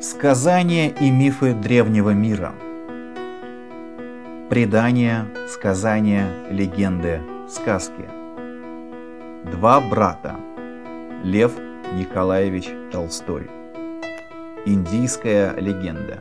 [0.00, 2.52] Сказания и мифы древнего мира.
[4.50, 8.08] Предания, сказания, легенды, сказки.
[9.50, 10.36] Два брата.
[11.22, 11.52] Лев
[11.94, 13.50] Николаевич Толстой.
[14.66, 16.18] Индийская легенда.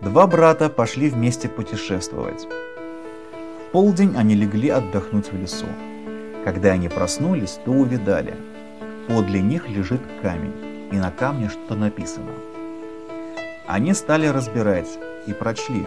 [0.00, 2.46] Два брата пошли вместе путешествовать.
[2.46, 5.66] В полдень они легли отдохнуть в лесу.
[6.44, 8.34] Когда они проснулись, то увидали.
[9.12, 12.32] Подле них лежит камень и на камне что-то написано.
[13.66, 14.88] Они стали разбирать
[15.26, 15.84] и прочли.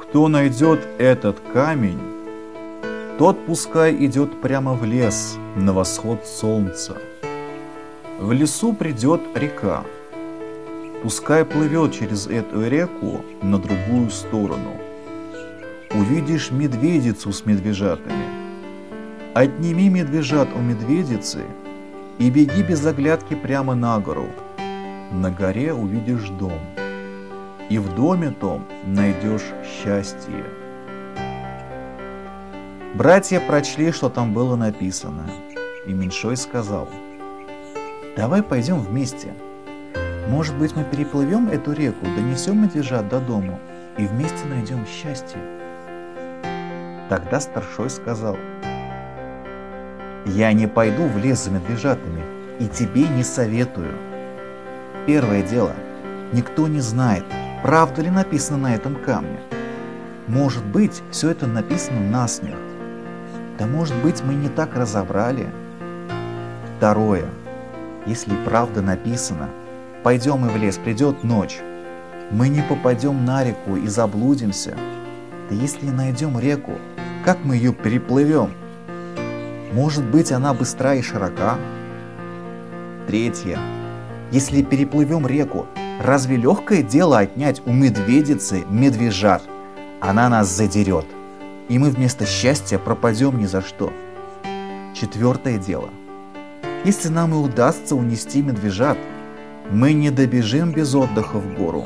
[0.00, 1.98] Кто найдет этот камень,
[3.18, 6.96] тот пускай идет прямо в лес на восход солнца.
[8.20, 9.82] В лесу придет река.
[11.02, 14.76] Пускай плывет через эту реку на другую сторону.
[15.92, 18.24] Увидишь медведицу с медвежатами.
[19.34, 21.42] Отними медвежат у медведицы–
[22.18, 24.28] и беги без оглядки прямо на гору.
[25.12, 26.60] На горе увидишь дом,
[27.70, 30.44] и в доме том найдешь счастье.
[32.94, 35.30] Братья прочли, что там было написано,
[35.86, 36.88] и Меньшой сказал,
[38.16, 39.32] «Давай пойдем вместе.
[40.28, 43.58] Может быть, мы переплывем эту реку, донесем медвежат до дому
[43.96, 45.38] и вместе найдем счастье».
[47.08, 48.36] Тогда старшой сказал,
[50.28, 52.22] я не пойду в лес за медвежатами
[52.58, 53.94] и тебе не советую.
[55.06, 55.72] Первое дело.
[56.32, 57.24] Никто не знает,
[57.62, 59.40] правда ли написано на этом камне.
[60.26, 62.58] Может быть, все это написано на смех.
[63.58, 65.48] Да может быть, мы не так разобрали.
[66.76, 67.24] Второе.
[68.06, 69.48] Если правда написано,
[70.02, 71.58] пойдем и в лес, придет ночь.
[72.30, 74.76] Мы не попадем на реку и заблудимся.
[75.48, 76.72] Да если найдем реку,
[77.24, 78.52] как мы ее переплывем?
[79.72, 81.58] Может быть, она быстра и широка?
[83.06, 83.58] Третье.
[84.30, 85.66] Если переплывем реку,
[86.00, 89.42] разве легкое дело отнять у медведицы медвежат?
[90.00, 91.06] Она нас задерет,
[91.68, 93.92] и мы вместо счастья пропадем ни за что.
[94.94, 95.90] Четвертое дело.
[96.84, 98.96] Если нам и удастся унести медвежат,
[99.70, 101.84] мы не добежим без отдыха в гору.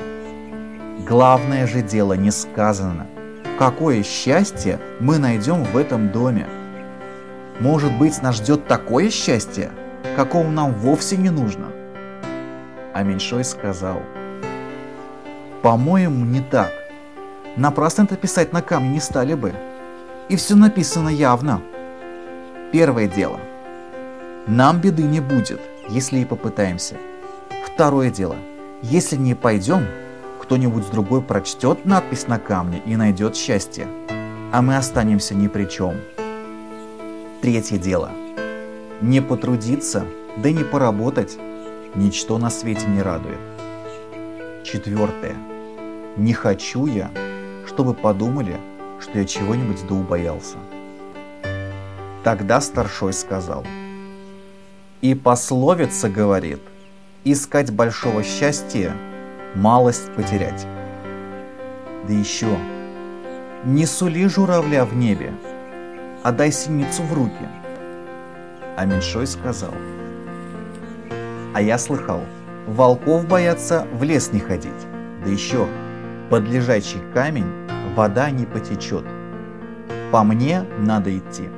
[1.09, 3.06] Главное же дело не сказано.
[3.59, 6.47] Какое счастье мы найдем в этом доме.
[7.62, 9.70] Может быть, нас ждет такое счастье,
[10.16, 11.68] какого нам вовсе не нужно.
[12.92, 14.02] А Меньшой сказал,
[15.62, 16.72] по-моему, не так.
[17.56, 19.52] Напрасно это писать на камне не стали бы.
[20.28, 21.62] И все написано явно.
[22.72, 23.38] Первое дело.
[24.48, 26.96] Нам беды не будет, если и попытаемся.
[27.64, 28.34] Второе дело.
[28.82, 29.86] Если не пойдем,
[30.40, 33.86] кто-нибудь другой прочтет надпись на камне и найдет счастье,
[34.52, 35.94] а мы останемся ни при чем.
[37.42, 38.12] Третье дело.
[39.00, 41.36] Не потрудиться, да не поработать,
[41.97, 43.41] ничто на свете не радует.
[44.62, 45.34] Четвертое.
[46.16, 47.10] Не хочу я,
[47.66, 48.56] чтобы подумали,
[49.00, 50.56] что я чего-нибудь да убоялся.
[52.22, 53.66] Тогда старшой сказал.
[55.00, 56.60] И пословица говорит,
[57.24, 58.94] искать большого счастья,
[59.56, 60.64] малость потерять.
[62.06, 62.56] Да еще,
[63.64, 65.32] не сули журавля в небе,
[66.22, 67.49] отдай синицу в руки.
[68.77, 69.75] А меньшой сказал,
[71.55, 72.21] а я слыхал,
[72.66, 74.87] волков боятся в лес не ходить,
[75.25, 75.66] да еще
[76.31, 77.50] под лежачий камень
[77.94, 79.05] вода не потечет.
[80.10, 81.49] По мне надо идти.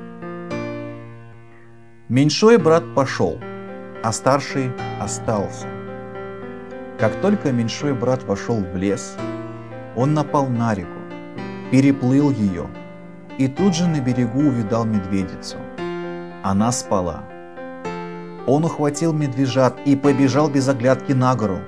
[2.09, 3.39] Меньшой брат пошел,
[4.03, 5.67] а старший остался.
[6.99, 9.17] Как только меньшой брат вошел в лес,
[9.97, 10.91] он напал на реку,
[11.71, 12.67] переплыл ее–
[13.39, 15.56] и тут же на берегу увидал медведицу.
[16.43, 17.25] Она спала.
[18.47, 21.59] Он ухватил медвежат и побежал без оглядки на гору.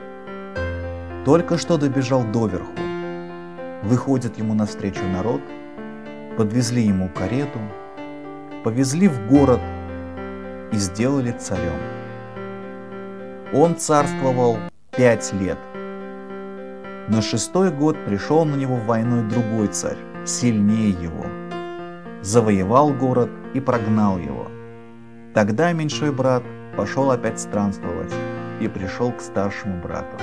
[1.24, 2.72] Только что добежал доверху.
[3.82, 5.40] Выходит ему навстречу народ,
[6.36, 7.58] подвезли ему карету,
[8.62, 9.60] повезли в город
[10.72, 11.80] и сделали царем.
[13.52, 14.58] Он царствовал
[14.96, 15.58] пять лет.
[17.08, 21.26] На шестой год пришел на него войной другой царь, сильнее его–
[22.22, 24.46] завоевал город и прогнал его.
[25.34, 26.42] Тогда меньшой брат
[26.76, 28.12] пошел опять странствовать
[28.60, 30.16] и пришел к старшему брату.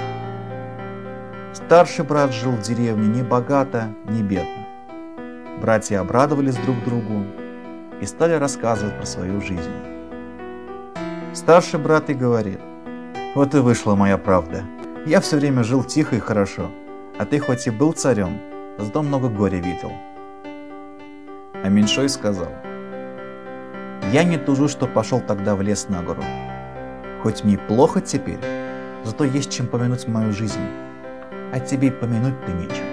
[1.54, 4.66] Старший брат жил в деревне не богато, не бедно.
[5.62, 7.26] Братья обрадовались друг другу
[8.02, 9.72] и стали рассказывать про свою жизнь.
[11.34, 12.60] Старший брат и говорит,
[13.36, 14.64] вот и вышла моя правда.
[15.06, 16.70] Я все время жил тихо и хорошо,
[17.18, 18.40] а ты хоть и был царем,
[18.78, 19.92] зато много горя видел.
[21.64, 22.50] А Меньшой сказал,
[24.12, 26.22] «Я не тужу, что пошел тогда в лес на гору.
[27.22, 28.40] Хоть мне и плохо теперь,
[29.06, 30.60] зато есть чем помянуть мою жизнь,
[31.54, 32.93] а тебе помянуть-то нечем.